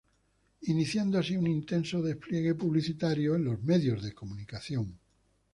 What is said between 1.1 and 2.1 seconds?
así un intenso